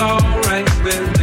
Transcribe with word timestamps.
alright 0.00 0.68
with 0.82 1.13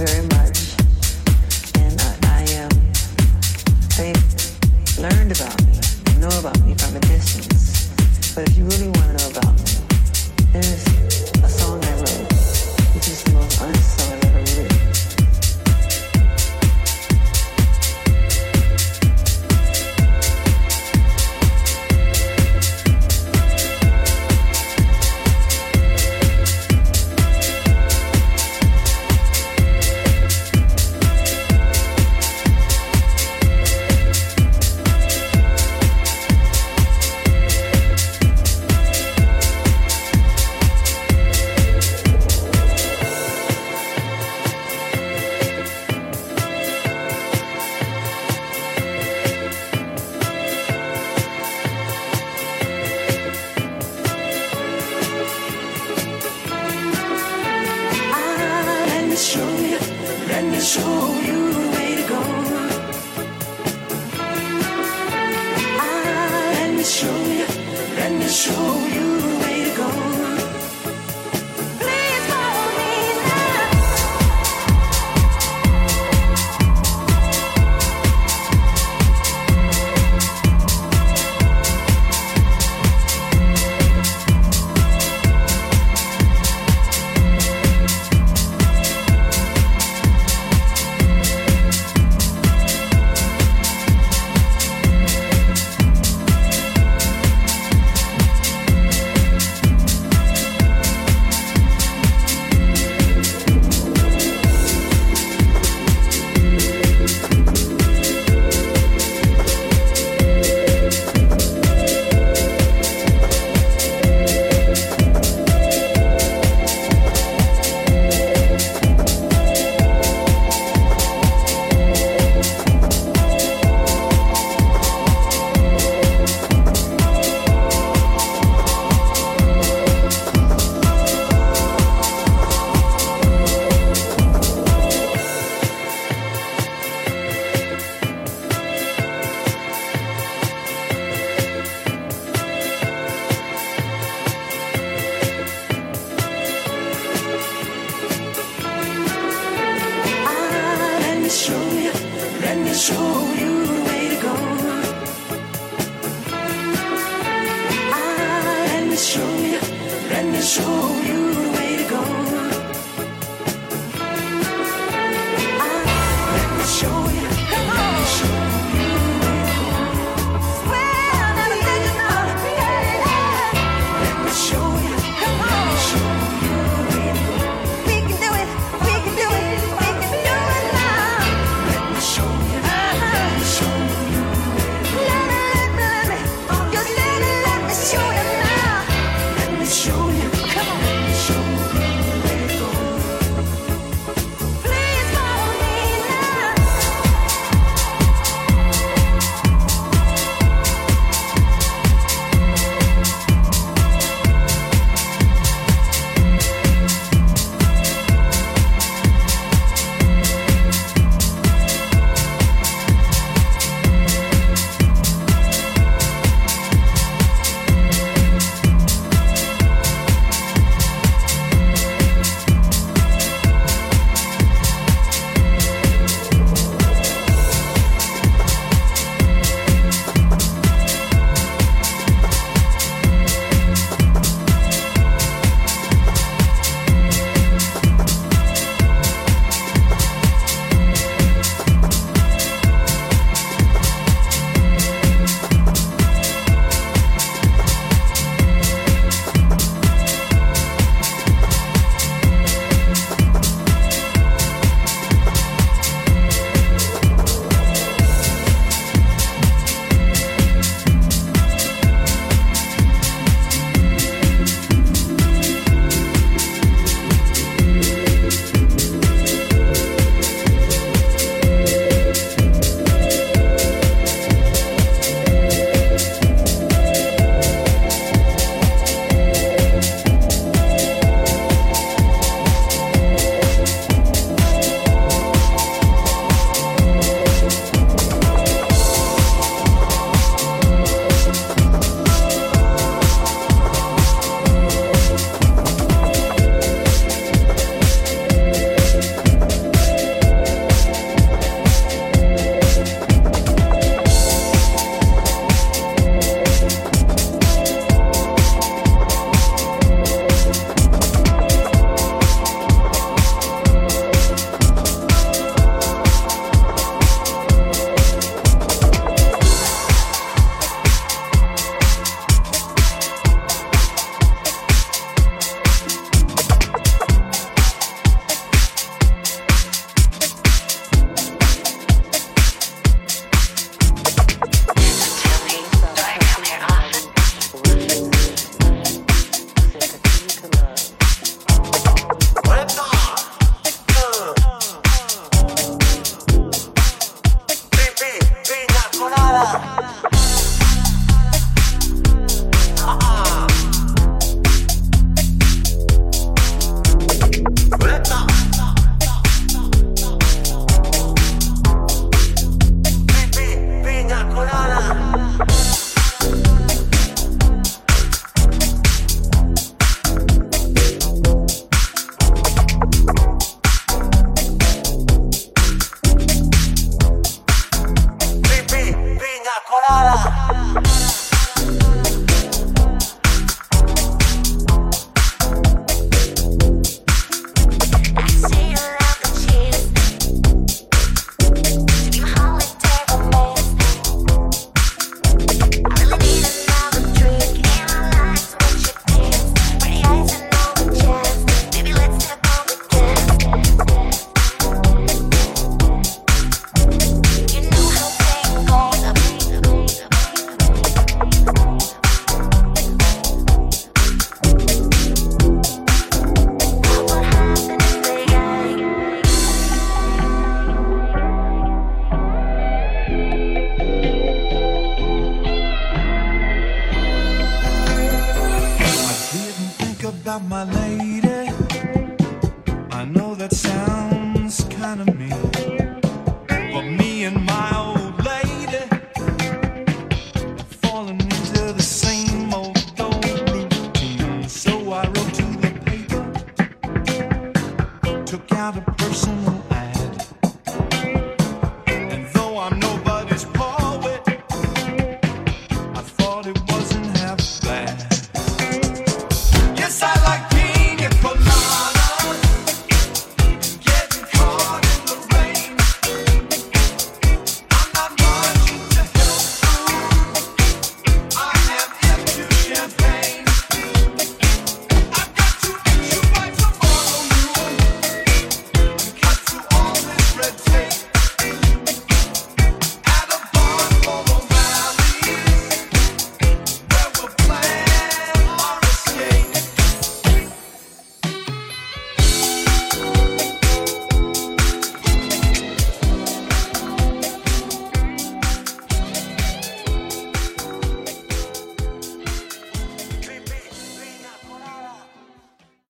Very 0.00 0.22
much. 0.22 0.29